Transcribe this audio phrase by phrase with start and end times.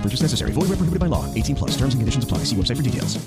[0.00, 0.52] No purchase necessary.
[0.52, 1.26] Void where prohibited by law.
[1.34, 1.70] 18 plus.
[1.72, 2.44] Terms and conditions apply.
[2.44, 3.18] See website for details.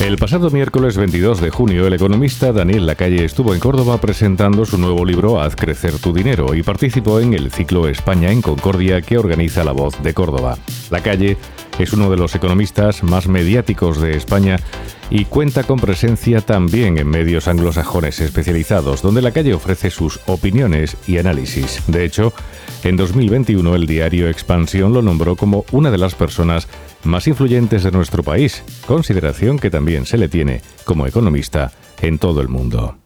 [0.00, 4.78] El pasado miércoles 22 de junio, el economista Daniel Lacalle estuvo en Córdoba presentando su
[4.78, 9.18] nuevo libro Haz crecer tu dinero y participó en el ciclo España en Concordia que
[9.18, 10.56] organiza La Voz de Córdoba.
[10.90, 11.36] Lacalle
[11.78, 14.58] es uno de los economistas más mediáticos de España
[15.10, 20.96] y cuenta con presencia también en medios anglosajones especializados, donde la calle ofrece sus opiniones
[21.06, 21.82] y análisis.
[21.86, 22.32] De hecho,
[22.84, 26.68] en 2021 el diario Expansión lo nombró como una de las personas
[27.04, 32.40] más influyentes de nuestro país, consideración que también se le tiene como economista en todo
[32.40, 32.96] el mundo.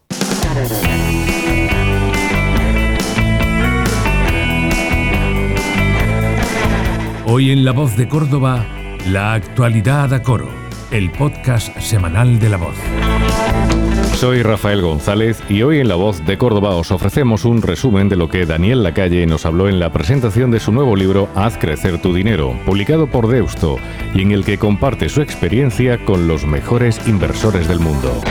[7.35, 8.63] Hoy en La Voz de Córdoba,
[9.07, 10.49] la actualidad a coro,
[10.91, 12.75] el podcast semanal de La Voz.
[14.17, 18.17] Soy Rafael González y hoy en La Voz de Córdoba os ofrecemos un resumen de
[18.17, 21.99] lo que Daniel Lacalle nos habló en la presentación de su nuevo libro Haz crecer
[21.99, 23.77] tu dinero, publicado por Deusto,
[24.13, 28.21] y en el que comparte su experiencia con los mejores inversores del mundo.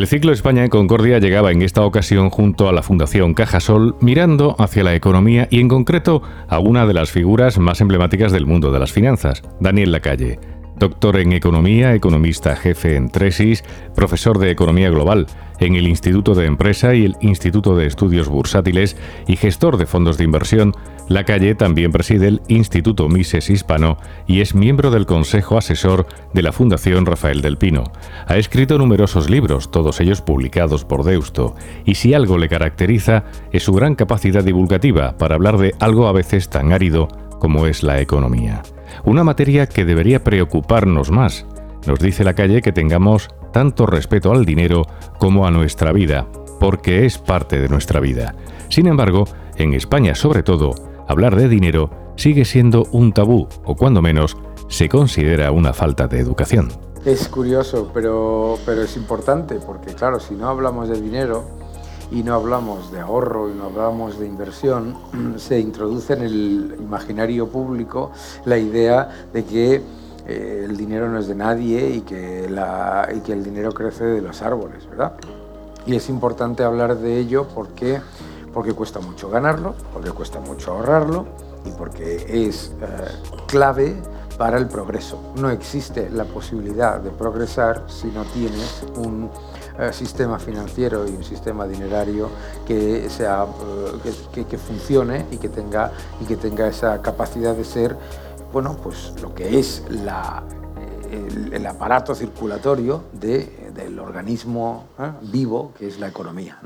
[0.00, 4.56] El ciclo España en Concordia llegaba en esta ocasión junto a la Fundación Cajasol mirando
[4.58, 8.72] hacia la economía y en concreto a una de las figuras más emblemáticas del mundo
[8.72, 10.40] de las finanzas, Daniel Lacalle.
[10.78, 13.62] Doctor en Economía, economista jefe en Tresis,
[13.94, 15.26] profesor de Economía Global
[15.58, 18.96] en el Instituto de Empresa y el Instituto de Estudios Bursátiles
[19.28, 20.74] y gestor de fondos de inversión,
[21.10, 23.96] Lacalle también preside el Instituto Mises Hispano
[24.28, 27.82] y es miembro del Consejo Asesor de la Fundación Rafael del Pino.
[28.28, 33.64] Ha escrito numerosos libros, todos ellos publicados por Deusto, y si algo le caracteriza es
[33.64, 37.08] su gran capacidad divulgativa para hablar de algo a veces tan árido
[37.40, 38.62] como es la economía.
[39.02, 41.44] Una materia que debería preocuparnos más.
[41.88, 44.86] Nos dice la calle que tengamos tanto respeto al dinero
[45.18, 46.28] como a nuestra vida,
[46.60, 48.36] porque es parte de nuestra vida.
[48.68, 49.24] Sin embargo,
[49.56, 54.36] en España sobre todo, hablar de dinero sigue siendo un tabú, o cuando menos,
[54.68, 56.68] se considera una falta de educación.
[57.04, 61.60] Es curioso, pero, pero es importante, porque claro, si no hablamos de dinero,
[62.12, 64.96] y no hablamos de ahorro y no hablamos de inversión,
[65.36, 68.10] se introduce en el imaginario público
[68.44, 69.82] la idea de que
[70.26, 74.04] eh, el dinero no es de nadie y que, la, y que el dinero crece
[74.04, 75.14] de los árboles, ¿verdad?
[75.86, 78.00] Y es importante hablar de ello porque,
[78.52, 81.26] porque cuesta mucho ganarlo, porque cuesta mucho ahorrarlo
[81.64, 82.86] y porque es eh,
[83.46, 83.96] clave
[84.38, 85.18] para el progreso.
[85.36, 89.30] No existe la posibilidad de progresar si no tienes un
[89.78, 92.28] eh, sistema financiero y un sistema dinerario
[92.66, 93.46] que, sea,
[94.04, 97.96] eh, que, funcione y que, tenga, y que tenga esa capacidad de ser
[98.52, 100.42] bueno, pues lo que es la,
[101.52, 104.86] el, aparato circulatorio del organismo
[105.22, 106.58] vivo que es la economía.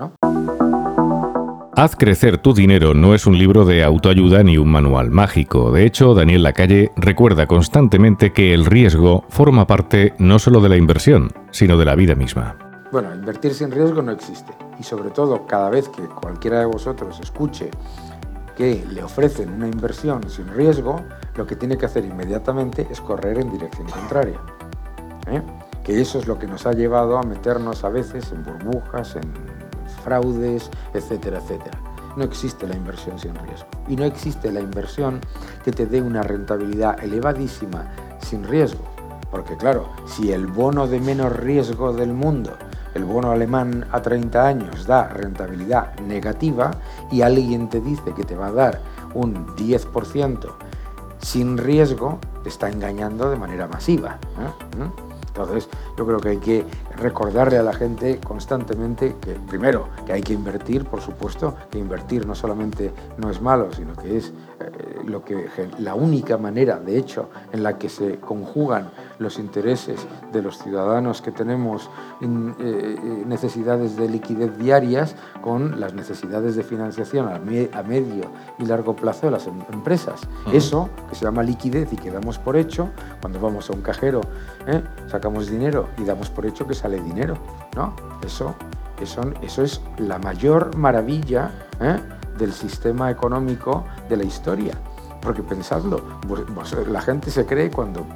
[1.76, 5.72] Haz crecer tu dinero no es un libro de autoayuda ni un manual mágico.
[5.72, 10.76] De hecho, Daniel Lacalle recuerda constantemente que el riesgo forma parte no solo de la
[10.76, 12.56] inversión, sino de la vida misma.
[12.92, 14.52] Bueno, invertir sin riesgo no existe.
[14.78, 17.70] Y sobre todo, cada vez que cualquiera de vosotros escuche
[18.56, 21.02] que le ofrecen una inversión sin riesgo,
[21.34, 24.40] lo que tiene que hacer inmediatamente es correr en dirección contraria.
[25.26, 25.42] ¿eh?
[25.82, 29.53] Que eso es lo que nos ha llevado a meternos a veces en burbujas, en
[30.04, 31.78] fraudes, etcétera, etcétera.
[32.16, 33.66] No existe la inversión sin riesgo.
[33.88, 35.20] Y no existe la inversión
[35.64, 37.90] que te dé una rentabilidad elevadísima
[38.20, 38.84] sin riesgo.
[39.30, 42.52] Porque claro, si el bono de menos riesgo del mundo
[42.94, 46.70] el bono alemán a 30 años da rentabilidad negativa
[47.10, 48.80] y alguien te dice que te va a dar
[49.14, 50.52] un 10%
[51.18, 54.18] sin riesgo te está engañando de manera masiva.
[54.36, 55.13] ¿Mm?
[55.36, 56.64] Entonces, yo creo que hay que
[56.96, 62.24] recordarle a la gente constantemente que, primero, que hay que invertir, por supuesto, que invertir
[62.24, 65.48] no solamente no es malo, sino que es eh, lo que,
[65.78, 71.22] la única manera, de hecho, en la que se conjugan los intereses de los ciudadanos
[71.22, 71.90] que tenemos
[72.20, 78.66] en, eh, eh, necesidades de liquidez diarias con las necesidades de financiación a, medio y
[78.66, 80.20] largo plazo de las em-, empresas.
[80.52, 82.90] Eso, que se llama liquidez y que damos por hecho,
[83.20, 84.20] cuando vamos a un cajero,
[85.06, 87.36] sacamos dinero y damos por hecho que sale dinero,
[87.76, 87.94] ¿no?
[88.24, 88.54] Eso,
[89.00, 91.50] eso, eso es la mayor maravilla
[92.38, 94.74] del sistema económico de la historia.
[95.20, 96.02] Porque pensadlo,
[96.86, 98.06] la gente se cree cuando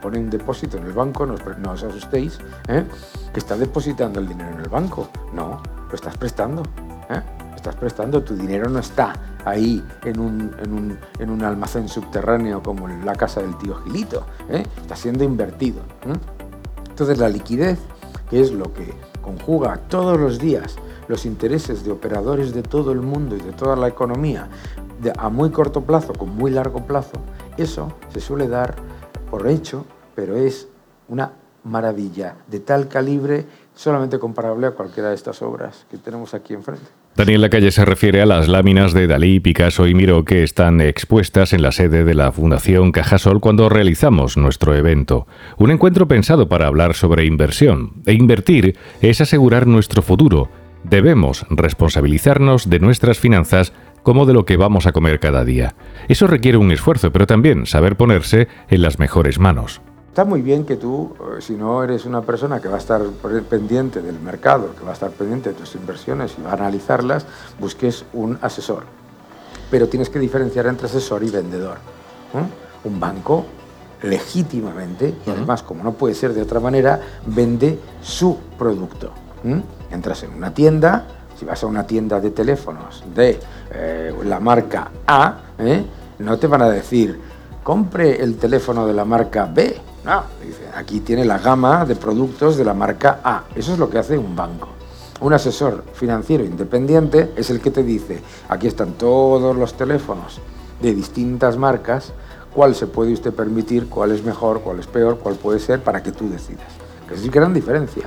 [0.00, 1.34] pone un depósito en el banco, no,
[1.70, 2.38] os asustéis,
[2.68, 2.84] ¿eh?
[3.32, 5.08] que está depositando el dinero en el banco.
[5.32, 6.62] No, lo estás prestando.
[7.10, 7.20] ¿eh?
[7.54, 9.14] Estás prestando, tu dinero no está
[9.44, 14.24] ahí en un, en un, almacén subterráneo como en la casa del tío Gilito.
[14.48, 14.62] ¿eh?
[14.80, 15.80] Está siendo invertido.
[16.88, 17.78] Entonces la liquidez,
[18.30, 20.76] que es lo que conjuga todos los días
[21.08, 24.48] los intereses de operadores de todo el mundo y de toda la economía
[25.18, 27.12] a muy corto plazo con muy largo plazo,
[27.56, 28.74] eso se suele dar
[29.30, 30.68] por hecho, pero es
[31.08, 31.32] una
[31.64, 33.44] maravilla de tal calibre
[33.74, 36.86] solamente comparable a cualquiera de estas obras que tenemos aquí enfrente.
[37.16, 41.52] Daniel Lacalle se refiere a las láminas de Dalí, Picasso y Miró que están expuestas
[41.52, 45.26] en la sede de la Fundación Cajasol cuando realizamos nuestro evento.
[45.56, 47.94] Un encuentro pensado para hablar sobre inversión.
[48.04, 50.50] E invertir es asegurar nuestro futuro
[50.88, 53.72] Debemos responsabilizarnos de nuestras finanzas
[54.06, 55.74] como de lo que vamos a comer cada día.
[56.06, 59.80] Eso requiere un esfuerzo, pero también saber ponerse en las mejores manos.
[60.10, 63.02] Está muy bien que tú, eh, si no eres una persona que va a estar
[63.50, 67.26] pendiente del mercado, que va a estar pendiente de tus inversiones y va a analizarlas,
[67.58, 68.84] busques un asesor.
[69.72, 71.78] Pero tienes que diferenciar entre asesor y vendedor.
[72.84, 73.44] Un banco
[74.02, 79.10] legítimamente, y además como no puede ser de otra manera, vende su producto.
[79.90, 83.38] Entras en una tienda, si vas a una tienda de teléfonos de
[83.70, 85.84] eh, la marca A, ¿eh?
[86.18, 87.20] no te van a decir,
[87.62, 89.76] compre el teléfono de la marca B.
[90.04, 90.22] No,
[90.76, 93.44] aquí tiene la gama de productos de la marca A.
[93.54, 94.68] Eso es lo que hace un banco.
[95.20, 100.40] Un asesor financiero independiente es el que te dice, aquí están todos los teléfonos
[100.80, 102.12] de distintas marcas,
[102.54, 106.02] cuál se puede usted permitir, cuál es mejor, cuál es peor, cuál puede ser, para
[106.02, 106.66] que tú decidas.
[107.08, 108.06] Que es gran diferencia.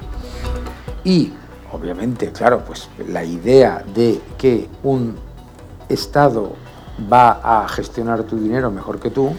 [1.04, 1.34] Y
[1.72, 5.16] obviamente, claro, pues la idea de que un
[5.88, 6.54] Estado
[7.12, 9.32] va a gestionar tu dinero mejor que tú,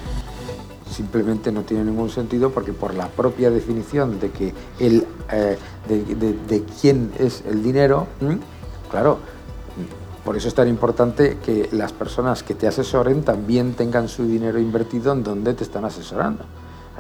[0.91, 5.57] simplemente no tiene ningún sentido porque por la propia definición de que el, eh,
[5.89, 8.07] de, quién es el dinero,
[8.91, 9.19] claro,
[10.25, 14.59] por eso es tan importante que las personas que te asesoren también tengan su dinero
[14.59, 16.45] invertido en donde te están asesorando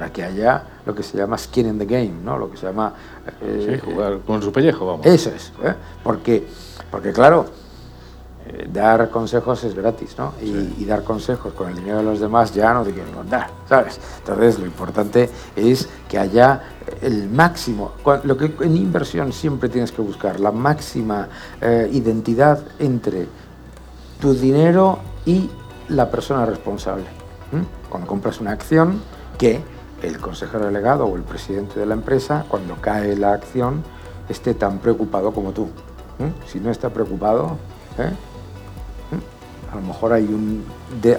[0.00, 2.38] para que haya lo que se llama skin in the game, ¿no?
[2.38, 2.94] Lo que se llama...
[3.42, 5.04] Eh, jugar con su pellejo, vamos.
[5.04, 5.74] Eso es, ¿eh?
[6.02, 6.46] porque,
[6.90, 7.44] porque claro,
[8.46, 10.32] eh, dar consejos es gratis, ¿no?
[10.40, 14.00] Y, dar consejos con el dinero de los demás ya no te quieren contar, ¿sabes?
[14.20, 16.62] Entonces lo importante es que haya
[17.02, 17.92] el máximo,
[18.24, 21.28] lo que en inversión siempre tienes que buscar, la máxima
[21.92, 23.26] identidad entre
[24.18, 25.50] tu dinero y
[25.88, 27.04] la persona responsable.
[27.90, 29.02] Cuando compras una acción,
[29.40, 29.62] que
[30.02, 33.82] el consejero delegado o el presidente de la empresa, cuando cae la acción,
[34.28, 35.68] esté tan preocupado como tú.
[36.18, 36.32] ¿eh?
[36.46, 37.58] Si no está preocupado,
[37.98, 38.12] ¿eh?
[39.12, 39.72] ¿Eh?
[39.72, 40.64] a lo mejor hay un,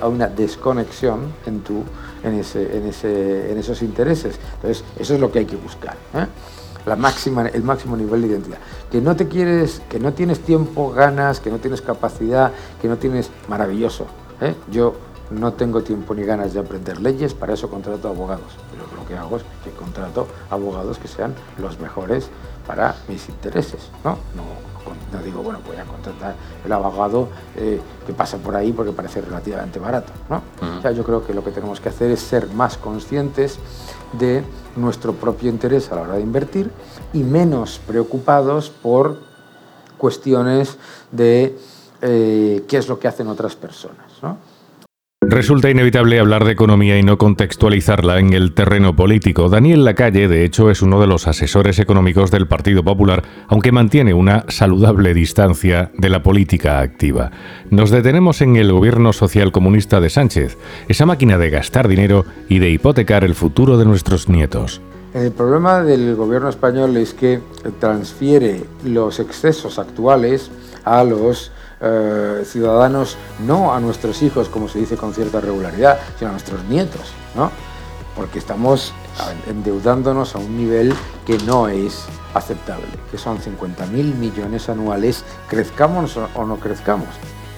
[0.04, 1.84] una desconexión en, tu,
[2.24, 4.40] en, ese, en, ese, en esos intereses.
[4.56, 5.96] Entonces, eso es lo que hay que buscar.
[6.86, 8.58] La máxima, el máximo nivel de identidad.
[8.92, 12.98] Que no te quieres, que no tienes tiempo, ganas, que no tienes capacidad, que no
[12.98, 13.30] tienes.
[13.48, 14.08] Maravilloso.
[14.72, 14.96] Yo
[15.32, 18.58] no tengo tiempo ni ganas de aprender leyes, para eso contrato abogados.
[18.72, 22.30] Pero lo que hago es que contrato abogados que sean los mejores
[22.68, 23.90] para mis intereses.
[24.04, 26.36] No, no, digo, bueno, voy a contratar
[26.66, 30.12] el abogado eh, que pasa por ahí porque parece relativamente barato.
[30.30, 30.42] ¿no?
[30.92, 33.60] yo creo que lo que tenemos que hacer es ser más conscientes
[34.14, 34.44] de
[34.76, 36.72] nuestro propio interés a la hora de invertir
[37.14, 39.18] y menos preocupados por
[39.98, 40.78] cuestiones
[41.12, 41.58] de
[42.02, 44.12] eh, qué es lo que hacen otras personas.
[44.22, 44.38] ¿no?
[45.32, 49.48] Resulta inevitable hablar de economía y no contextualizarla en el terreno político.
[49.48, 54.14] Daniel Lacalle, de hecho, es uno de los asesores económicos del Partido Popular, aunque mantiene
[54.14, 57.32] una saludable distancia de la política activa.
[57.70, 60.58] Nos detenemos en el gobierno social comunista de Sánchez,
[60.90, 64.82] esa máquina de gastar dinero y de hipotecar el futuro de nuestros nietos.
[65.14, 67.40] El problema del gobierno español es que
[67.80, 70.52] transfiere los excesos actuales
[70.84, 76.30] a los eh, ciudadanos no a nuestros hijos, como se dice con cierta regularidad, sino
[76.30, 77.52] a nuestros nietos, ¿no?
[78.16, 78.94] Porque estamos
[79.48, 80.94] endeudándonos a un nivel
[81.26, 87.10] que no es aceptable, que son 50.000 millones anuales, crezcamos o no crezcamos.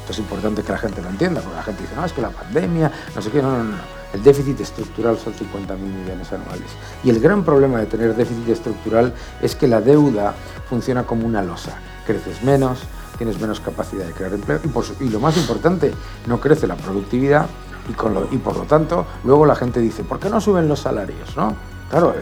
[0.04, 2.22] Esto es importante que la gente lo entienda, porque la gente dice, no, es que
[2.22, 3.78] la pandemia, no sé qué, no, no, no.
[4.14, 6.68] El déficit estructural son 50.000 millones anuales.
[7.06, 10.34] Y el gran problema de tener déficit estructural es que la deuda
[10.70, 11.72] funciona como una losa.
[12.06, 12.80] Creces menos,
[13.18, 14.60] tienes menos capacidad de crear empleo
[15.00, 15.94] y, lo más importante,
[16.28, 17.48] no crece la productividad
[17.90, 21.36] y, y por lo tanto luego la gente dice, ¿por qué no suben los salarios?
[21.36, 21.56] ¿no?
[21.94, 22.16] Claro,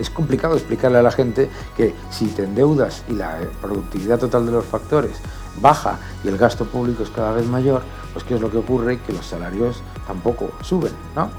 [0.00, 4.50] es, complicado explicarle a la gente que si te endeudas y la productividad total de
[4.50, 5.12] los factores
[5.60, 7.82] baja y el gasto público es cada vez mayor,
[8.12, 8.98] pues ¿qué es lo que ocurre?
[8.98, 11.30] Que los salarios tampoco suben, ¿no?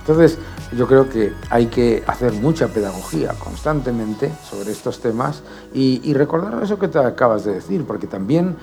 [0.00, 0.38] Entonces,
[0.76, 5.42] yo creo que hay que hacer mucha pedagogía constantemente sobre estos temas
[5.74, 8.56] y, y recordar eso que te acabas de decir, porque también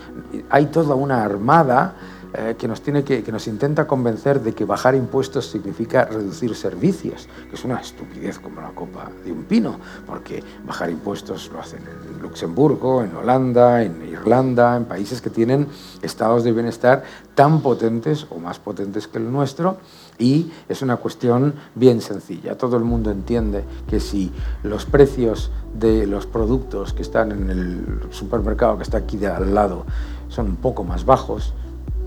[0.49, 1.95] hay toda una armada
[2.35, 6.55] eh, que, nos tiene que, que nos intenta convencer de que bajar impuestos significa reducir
[6.55, 11.59] servicios, que es una estupidez como la copa de un pino, porque bajar impuestos lo
[11.59, 15.67] hacen en Luxemburgo, en Holanda, en Irlanda, en países que tienen
[16.01, 17.03] estados de bienestar
[17.35, 19.77] tan potentes o más potentes que el nuestro,
[20.17, 22.57] y es una cuestión bien sencilla.
[22.57, 24.31] Todo el mundo entiende que si
[24.63, 29.53] los precios de los productos que están en el supermercado que está aquí de al
[29.53, 29.85] lado
[30.29, 31.53] son un poco más bajos,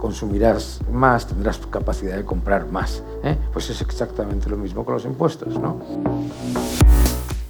[0.07, 3.03] consumirás más, tendrás capacidad de comprar más.
[3.25, 3.37] ¿eh?
[3.53, 5.81] Pues es exactamente lo mismo con los impuestos, ¿no?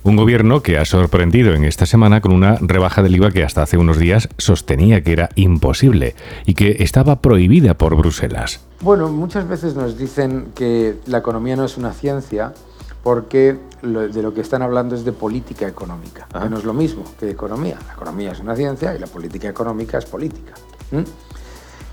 [0.03, 3.63] Un gobierno que ha sorprendido en esta semana con una rebaja del IVA que hasta
[3.63, 6.15] hace unos días sostenía que era imposible
[6.47, 8.61] y que estaba prohibida por Bruselas.
[8.81, 12.55] Bueno, muchas veces nos dicen que la economía no es una ciencia
[13.03, 17.05] porque de lo que están hablando es de política económica, que no es lo mismo
[17.21, 17.77] que economía.
[17.87, 20.55] La economía es una ciencia y la política económica es política.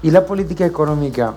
[0.03, 1.33] Y la política económica,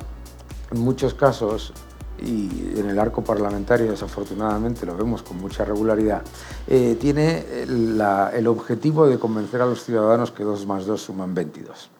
[0.73, 1.73] en muchos casos,
[2.19, 6.23] y en el arco parlamentario desafortunadamente lo vemos con mucha regularidad,
[6.67, 11.91] eh, tiene el objetivo de convencer a los ciudadanos que 2 más 2 suman 22.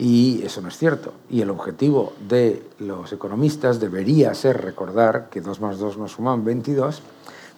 [0.00, 1.12] Y eso no es cierto.
[1.28, 6.44] Y el objetivo de los economistas debería ser recordar que 2 más 2 no suman
[6.44, 7.02] 22,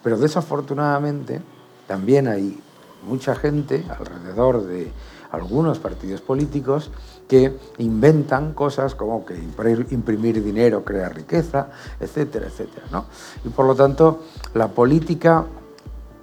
[0.03, 1.39] pero desafortunadamente
[1.85, 2.59] también hay
[3.07, 4.91] mucha gente alrededor de
[5.31, 6.91] algunos partidos políticos
[7.27, 11.69] que inventan cosas como que imprimir dinero crea riqueza,
[11.99, 12.85] etcétera, etcétera.
[12.91, 13.05] ¿no?
[13.45, 14.23] Y por lo tanto,
[14.53, 15.45] la política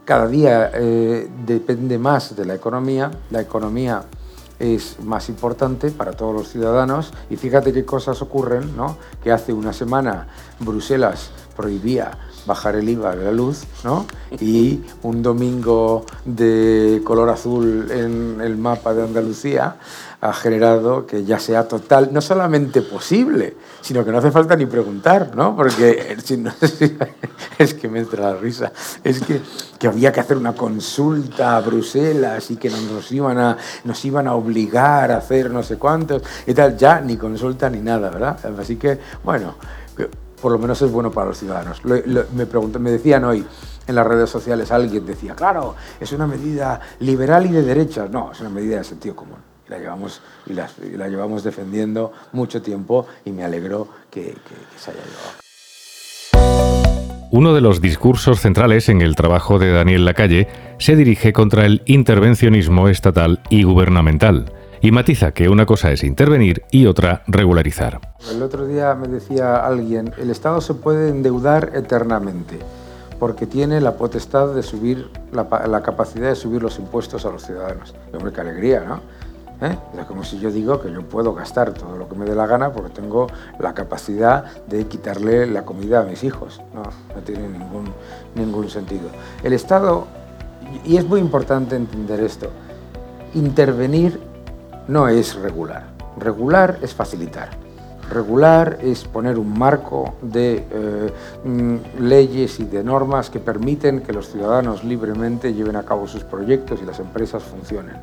[0.04, 4.04] cada día eh, depende más de la economía, la economía
[4.58, 8.96] es más importante para todos los ciudadanos y fíjate qué cosas ocurren, ¿no?
[9.22, 10.28] que hace una semana
[10.60, 14.06] Bruselas prohibía bajar el IVA de la luz, ¿no?
[14.40, 19.76] Y un domingo de color azul en el mapa de Andalucía
[20.20, 24.66] ha generado que ya sea total, no solamente posible, sino que no hace falta ni
[24.66, 25.54] preguntar, ¿no?
[25.54, 26.16] Porque
[27.58, 28.72] es que me entra la risa,
[29.04, 29.40] es que,
[29.78, 34.26] que había que hacer una consulta a Bruselas y que nos iban, a, nos iban
[34.26, 38.38] a obligar a hacer no sé cuántos y tal, ya ni consulta ni nada, ¿verdad?
[38.58, 39.54] Así que, bueno,
[40.40, 41.84] por lo menos es bueno para los ciudadanos.
[41.84, 42.02] me,
[42.78, 43.44] me decían hoy
[43.88, 48.06] en las redes sociales, alguien decía, claro, es una medida liberal y de derecha.
[48.10, 49.38] No, es una medida de sentido común.
[49.68, 54.90] La llevamos, y la, la llevamos defendiendo mucho tiempo y me alegro que, que se
[54.90, 55.48] haya llevado.
[57.30, 61.82] Uno de los discursos centrales en el trabajo de Daniel Lacalle se dirige contra el
[61.84, 68.00] intervencionismo estatal y gubernamental y matiza que una cosa es intervenir y otra regularizar.
[68.30, 72.58] El otro día me decía alguien, el Estado se puede endeudar eternamente
[73.18, 77.94] porque tiene la potestad de subir, la, capacidad de subir los impuestos a los ciudadanos.
[78.12, 79.00] Y hombre, qué alegría, ¿no?
[79.60, 79.76] ¿Eh?
[79.98, 82.46] Es como si yo digo que yo puedo gastar todo lo que me dé la
[82.46, 83.26] gana porque tengo
[83.58, 86.60] la capacidad de quitarle la comida a mis hijos.
[86.72, 87.92] No, no tiene ningún,
[88.36, 89.10] ningún sentido.
[89.42, 90.06] El Estado,
[90.84, 92.50] y es muy importante entender esto,
[93.34, 94.27] intervenir
[94.88, 95.84] no es regular.
[96.18, 97.50] Regular es facilitar.
[98.10, 101.12] Regular es poner un marco de eh,
[101.44, 106.24] mm, leyes y de normas que permiten que los ciudadanos libremente lleven a cabo sus
[106.24, 107.96] proyectos y las empresas funcionen.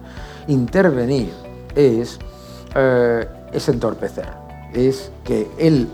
[0.48, 1.34] Intervenir
[1.76, 2.20] es,
[2.76, 4.30] eh, es entorpecer,
[4.74, 5.88] es que el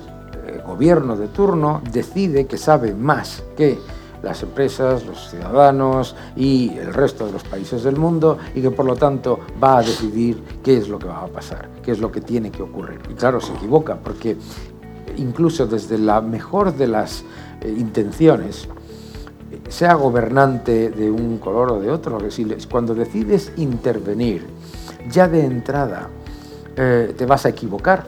[0.45, 3.79] eh, gobierno de turno decide que sabe más que
[4.23, 8.85] las empresas, los ciudadanos y el resto de los países del mundo y que por
[8.85, 12.11] lo tanto va a decidir qué es lo que va a pasar, qué es lo
[12.11, 12.99] que tiene que ocurrir.
[13.09, 14.37] Y claro, se equivoca porque
[15.17, 17.23] incluso desde la mejor de las
[17.61, 18.67] eh, intenciones,
[19.67, 22.17] sea gobernante de un color o de otro,
[22.69, 24.45] cuando decides intervenir
[25.09, 26.09] ya de entrada
[26.75, 28.07] eh, te vas a equivocar.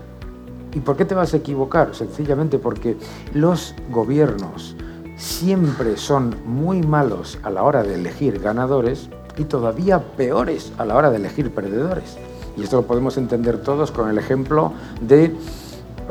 [0.74, 1.94] ¿Y por qué te vas a equivocar?
[1.94, 2.98] Sencillamente porque
[3.34, 4.76] los gobiernos
[5.24, 10.96] siempre son muy malos a la hora de elegir ganadores y todavía peores a la
[10.96, 12.18] hora de elegir perdedores.
[12.58, 15.34] Y esto lo podemos entender todos con el ejemplo de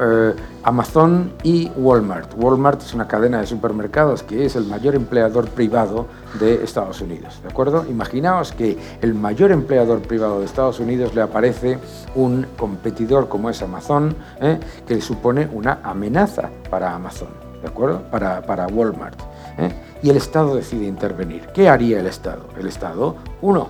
[0.01, 2.33] eh, Amazon y Walmart.
[2.37, 6.07] Walmart es una cadena de supermercados que es el mayor empleador privado
[6.41, 7.41] de Estados Unidos.
[7.43, 7.85] ¿De acuerdo?
[7.89, 11.79] Imaginaos que el mayor empleador privado de Estados Unidos le aparece
[12.15, 14.59] un competidor como es Amazon, ¿eh?
[14.87, 17.29] que supone una amenaza para Amazon,
[17.63, 18.03] ¿de acuerdo?
[18.11, 19.19] Para, para Walmart.
[19.59, 19.73] ¿eh?
[20.03, 21.47] Y el Estado decide intervenir.
[21.55, 22.49] ¿Qué haría el Estado?
[22.59, 23.69] El Estado, uno,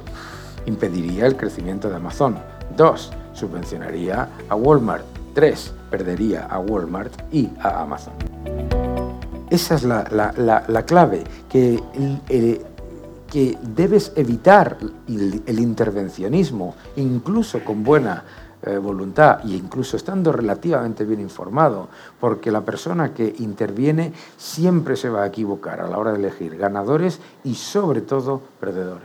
[0.66, 2.38] impediría el crecimiento de Amazon.
[2.76, 5.04] Dos, subvencionaría a Walmart.
[5.34, 8.14] Tres, perdería a Walmart y a Amazon.
[9.50, 11.78] Esa es la, clave, que,
[13.32, 14.76] que debes evitar
[15.08, 18.24] el, intervencionismo, incluso con buena
[18.64, 21.88] eh, voluntad e incluso estando relativamente bien informado,
[22.20, 26.56] porque la persona que interviene siempre se va a equivocar a la hora de elegir
[26.56, 29.04] ganadores y sobre todo perdedores.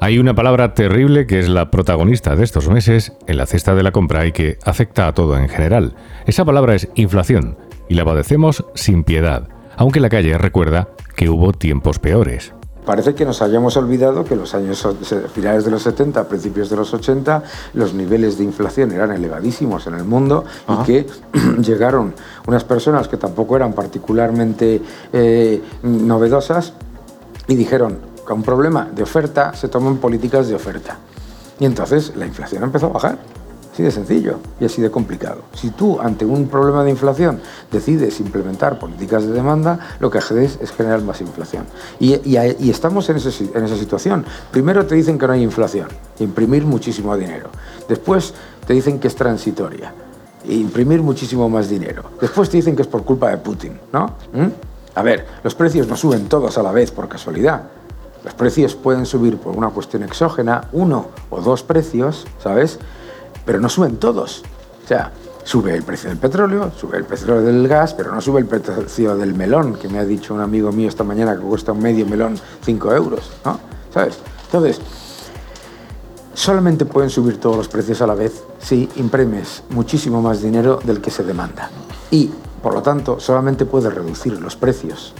[0.00, 3.84] Hay una palabra terrible que es la protagonista de estos meses en la cesta de
[3.84, 5.94] la compra y que afecta a todo en general.
[6.26, 7.56] Esa palabra es inflación
[7.88, 12.52] y la padecemos sin piedad, aunque la calle recuerda que hubo tiempos peores.
[12.84, 14.86] Parece que nos hayamos olvidado que los años
[15.32, 17.42] finales de los 70, principios de los 80,
[17.74, 21.06] los niveles de inflación eran elevadísimos en el mundo y que
[21.62, 22.12] llegaron
[22.46, 26.72] unas personas que tampoco eran particularmente eh, novedosas
[27.46, 30.98] y dijeron, con un problema de oferta se toman políticas de oferta.
[31.60, 33.18] Y entonces la inflación empezó a bajar.
[33.72, 35.42] Así de sencillo y así de complicado.
[35.54, 40.58] Si tú ante un problema de inflación decides implementar políticas de demanda, lo que haces
[40.60, 41.64] es generar más inflación.
[41.98, 42.12] Y,
[42.68, 44.26] estamos en, esa situación.
[44.50, 45.88] Primero te dicen que no hay inflación,
[46.18, 47.48] imprimir muchísimo dinero.
[47.88, 48.34] Después
[48.66, 49.94] te dicen que es transitoria,
[50.46, 52.02] imprimir muchísimo más dinero.
[52.20, 54.16] Después te dicen que es por culpa de Putin, ¿no?
[54.34, 54.48] ¿Mm?
[54.94, 57.62] A ver, los precios no suben todos a la vez por casualidad.
[58.22, 62.78] Los precios pueden subir por una cuestión exógena, uno o dos precios, ¿sabes?
[63.44, 64.42] Pero no suben todos.
[64.84, 65.12] O sea,
[65.44, 69.16] sube el precio del petróleo, sube el precio del gas, pero no sube el precio
[69.16, 72.06] del melón, que me ha dicho un amigo mío esta mañana que cuesta un medio
[72.06, 73.58] melón 5 euros, ¿no?
[73.92, 74.18] ¿Sabes?
[74.46, 74.80] Entonces,
[76.34, 81.00] solamente pueden subir todos los precios a la vez si imprimes muchísimo más dinero del
[81.00, 81.70] que se demanda.
[82.10, 82.30] Y,
[82.62, 85.14] por lo tanto, solamente puedes reducir los precios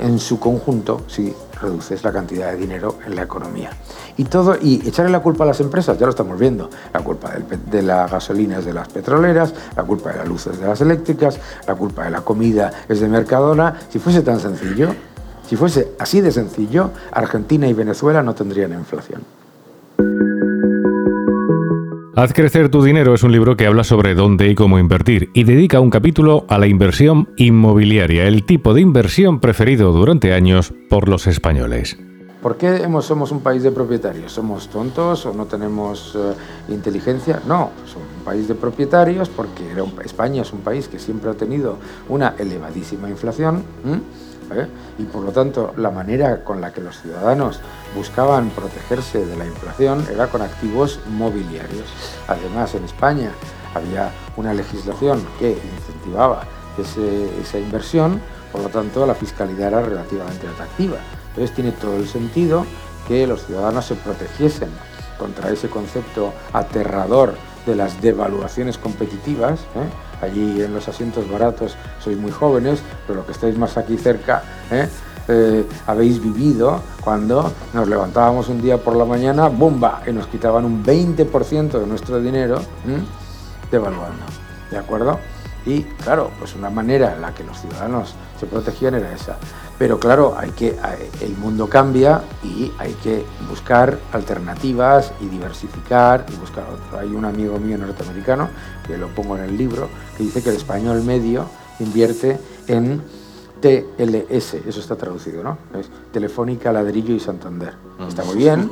[0.00, 3.70] en, su conjunto si reduces la cantidad de dinero en la economía.
[4.16, 6.70] Y todo y echarle la culpa a las empresas, ya lo estamos viendo.
[6.92, 7.32] La culpa
[7.70, 11.74] de las gasolinas de las petroleras, la culpa de las luces de las eléctricas, la
[11.74, 13.76] culpa de la comida es de Mercadona.
[13.88, 14.94] Si fuese tan sencillo,
[15.46, 19.39] si fuese así de sencillo, Argentina y Venezuela no tendrían inflación.
[22.16, 25.44] Haz crecer tu dinero es un libro que habla sobre dónde y cómo invertir y
[25.44, 31.08] dedica un capítulo a la inversión inmobiliaria, el tipo de inversión preferido durante años por
[31.08, 31.96] los españoles.
[32.42, 34.32] ¿Por qué somos un país de propietarios?
[34.32, 37.40] ¿Somos tontos o no tenemos eh, inteligencia?
[37.46, 39.62] No, somos un país de propietarios porque
[40.04, 41.76] España es un país que siempre ha tenido
[42.08, 43.62] una elevadísima inflación.
[44.52, 44.66] ¿Eh?
[44.98, 47.60] y por lo tanto la manera con la que los ciudadanos
[47.94, 51.86] buscaban protegerse de la inflación era con activos mobiliarios.
[52.28, 53.30] Además, en España
[53.74, 56.44] había una legislación que incentivaba
[56.78, 58.20] esa inversión,
[58.52, 60.98] por lo tanto la fiscalidad era relativamente atractiva.
[61.28, 62.64] Entonces tiene todo el sentido
[63.06, 64.70] que los ciudadanos se protegiesen
[65.18, 67.34] contra ese concepto aterrador
[67.66, 69.60] de las devaluaciones competitivas.
[69.60, 70.09] ¿eh?
[70.22, 74.42] Allí en los asientos baratos sois muy jóvenes, pero lo que estáis más aquí cerca,
[74.70, 74.88] ¿eh?
[75.28, 80.02] Eh, habéis vivido cuando nos levantábamos un día por la mañana, ¡bomba!
[80.06, 82.60] Y nos quitaban un 20% de nuestro dinero
[83.70, 84.24] devaluando.
[84.70, 85.20] ¿De acuerdo?
[85.66, 89.36] Y claro, pues una manera en la que los ciudadanos se protegían era esa.
[89.80, 90.76] Pero claro, hay que,
[91.22, 96.98] el mundo cambia y hay que buscar alternativas y diversificar y buscar otro.
[96.98, 98.50] Hay un amigo mío norteamericano,
[98.86, 99.88] que lo pongo en el libro,
[100.18, 101.46] que dice que el español medio
[101.78, 103.00] invierte en
[103.62, 105.56] TLS, eso está traducido, ¿no?
[105.72, 107.72] Es Telefónica, Ladrillo y Santander.
[108.06, 108.68] Está muy bien,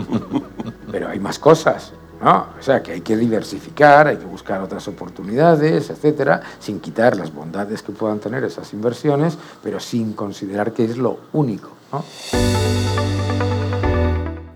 [0.92, 1.94] pero hay más cosas.
[2.22, 2.46] ¿No?
[2.58, 7.32] O sea, que hay que diversificar, hay que buscar otras oportunidades, etcétera, sin quitar las
[7.32, 11.70] bondades que puedan tener esas inversiones, pero sin considerar que es lo único,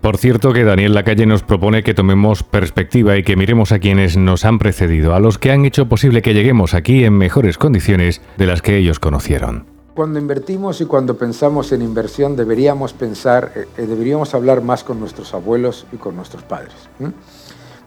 [0.01, 4.17] Por cierto que Daniel Lacalle nos propone que tomemos perspectiva y que miremos a quienes
[4.17, 8.21] nos han precedido, a los que han hecho posible que lleguemos aquí en mejores condiciones
[8.37, 9.72] de las que ellos conocieron.
[9.93, 14.99] Cuando invertimos y cuando pensamos en inversión deberíamos pensar, eh, eh, deberíamos hablar más con
[14.99, 16.73] nuestros abuelos y con nuestros padres.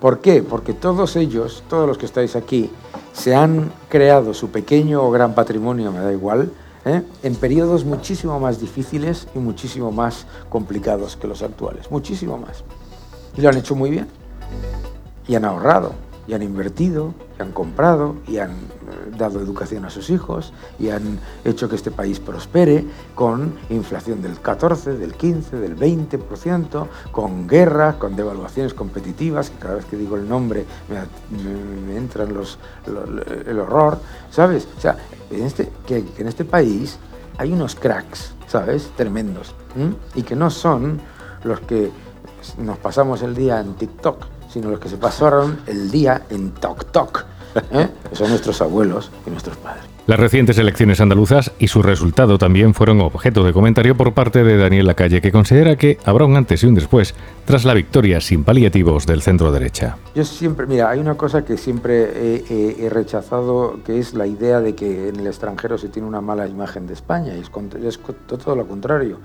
[0.01, 0.45] ¿Por qué?
[0.45, 2.71] Porque todos ellos, todos los que estáis aquí,
[3.13, 6.53] se han creado su pequeño o gran patrimonio, me da igual,
[6.85, 7.03] ¿eh?
[7.25, 12.63] en periodos muchísimo más difíciles y muchísimo más complicados que los actuales, muchísimo más.
[13.37, 14.07] Y lo han hecho muy bien.
[15.27, 15.93] Y han ahorrado,
[16.27, 18.55] y han invertido, y han comprado, y han eh,
[19.17, 22.85] dado educación a sus hijos, y han hecho que este país prospere
[23.15, 29.77] con inflación del 14, del 15, del 20%, con guerras, con devaluaciones competitivas, que cada
[29.77, 32.59] vez que digo el nombre me, entran los,
[33.47, 33.99] el horror,
[34.31, 34.69] ¿sabes?
[34.77, 34.97] O sea,
[35.31, 36.99] en este, que, en este país
[37.39, 38.91] hay unos cracks, ¿sabes?
[38.97, 39.55] Tremendos,
[40.15, 41.01] y que no son
[41.45, 41.91] los que
[42.59, 46.87] nos pasamos el día en TikTok, sino los que se pasaron el día en Tok
[46.91, 47.27] Tok.
[47.73, 47.89] ¿eh?
[48.09, 49.85] Que son nuestros abuelos y nuestros padres.
[50.07, 54.57] Las recientes elecciones andaluzas y su resultado también fueron objeto de comentario por parte de
[54.57, 57.15] Daniel Lacalle, que considera que habrá un antes y un después
[57.45, 59.99] tras la victoria sin paliativos del centro derecha.
[60.15, 64.75] Yo siempre, mira, hay una cosa que siempre he, rechazado, que es la idea de
[64.75, 67.51] que en el extranjero se tiene una mala imagen de España, y es,
[67.85, 69.19] es todo lo contrario.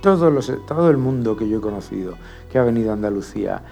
[0.00, 2.14] Todo, los, todo el mundo que yo he conocido,
[2.50, 3.62] que ha venido a Andalucía,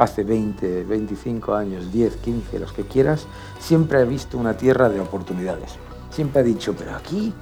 [0.00, 3.26] hace 20, 25 años, 10, 15, los que quieras,
[3.58, 5.76] siempre ha visto una tierra de oportunidades.
[6.10, 7.32] Siempre ha dicho, pero aquí...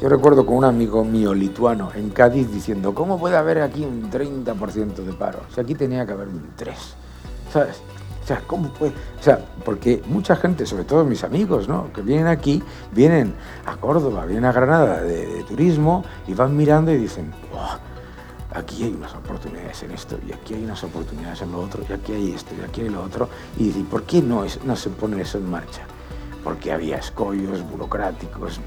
[0.00, 4.08] Yo recuerdo con un amigo mío lituano en Cádiz diciendo, ¿cómo puede haber aquí un
[4.08, 5.40] 30% de paro?
[5.50, 6.78] O sea, aquí tenía que haber un 3,
[7.52, 7.82] ¿sabes?
[8.22, 8.92] O sea, ¿cómo puede?
[8.92, 11.92] O sea, porque mucha gente, sobre todo mis amigos, ¿no?
[11.92, 13.34] Que vienen aquí, vienen
[13.66, 17.32] a Córdoba, vienen a Granada de, turismo y van mirando y dicen,
[18.58, 21.92] aquí hay unas oportunidades en esto, y aquí hay unas oportunidades en lo otro, y
[21.92, 24.90] aquí hay esto, y aquí hay lo otro, y ¿por qué no, es, no se
[24.90, 25.82] pone eso en marcha?
[26.44, 28.60] Porque había escollos burocráticos,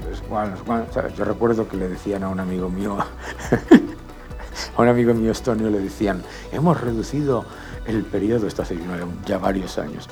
[1.16, 2.96] Yo recuerdo que le decían a un amigo mío,
[4.76, 7.44] a un amigo mío estonio le decían, hemos reducido
[7.86, 8.78] el periodo, esto hace
[9.26, 10.08] ya varios años,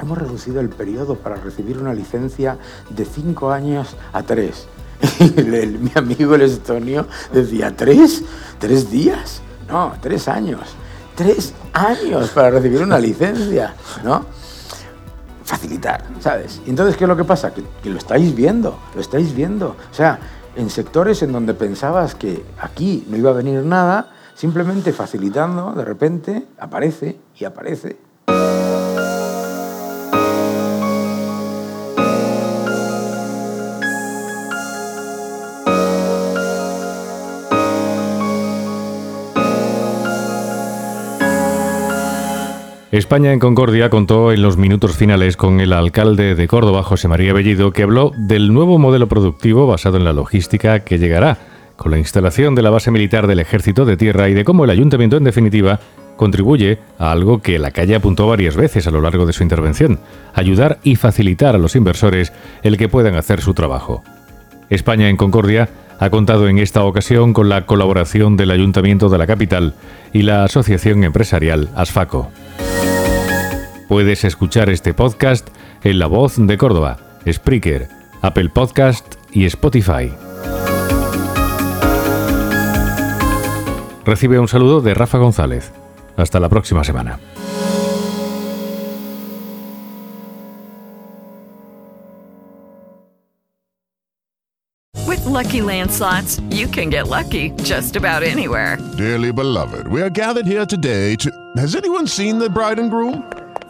[0.00, 2.58] hemos reducido el periodo para recibir una licencia
[2.90, 4.68] de cinco años a tres.
[5.80, 8.22] mi amigo el estonio decía, ¿tres?
[8.58, 9.40] ¿Tres días?
[9.68, 10.60] No, tres años.
[11.14, 14.24] Tres años para recibir una licencia, ¿no?
[15.44, 16.60] Facilitar, ¿sabes?
[16.66, 17.52] Y entonces, ¿qué es lo que pasa?
[17.54, 19.76] Que lo estáis viendo, lo estáis viendo.
[19.90, 20.18] O sea,
[20.56, 25.84] en sectores en donde pensabas que aquí no iba a venir nada, simplemente facilitando, de
[25.84, 27.98] repente aparece y aparece
[42.96, 47.34] España en Concordia contó en los minutos finales con el alcalde de Córdoba, José María
[47.34, 51.36] Bellido, que habló del nuevo modelo productivo basado en la logística que llegará
[51.76, 54.70] con la instalación de la base militar del Ejército de Tierra y de cómo el
[54.70, 55.78] ayuntamiento, en definitiva,
[56.16, 60.00] contribuye a algo que la calle apuntó varias veces a lo largo de su intervención,
[60.32, 62.32] ayudar y facilitar a los inversores
[62.62, 64.04] el que puedan hacer su trabajo.
[64.70, 65.68] España en Concordia
[66.00, 69.74] ha contado en esta ocasión con la colaboración del Ayuntamiento de la capital
[70.14, 72.30] y la Asociación Empresarial Asfaco.
[73.88, 75.48] Puedes escuchar este podcast
[75.84, 76.98] en La Voz de Córdoba,
[77.30, 77.88] Spreaker,
[78.20, 80.12] Apple Podcast y Spotify.
[84.04, 85.72] Recibe un saludo de Rafa González.
[86.16, 87.20] Hasta la próxima semana.
[95.06, 98.78] With lucky landslots, you can get lucky just about anywhere.
[98.96, 101.30] Dearly beloved, we are gathered here today to.
[101.56, 103.22] Has anyone seen the bride and groom?